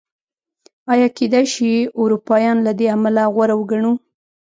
ایا 0.91 1.07
کېدای 1.17 1.45
شي 1.53 1.69
اروپایان 2.01 2.57
له 2.65 2.71
دې 2.79 2.87
امله 2.95 3.23
غوره 3.33 3.55
وګڼو؟ 3.57 3.91